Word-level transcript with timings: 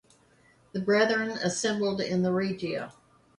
The 0.71 0.81
Brethren 0.81 1.29
assembled 1.29 2.01
in 2.01 2.23
the 2.23 2.31
Regia. 2.33 2.91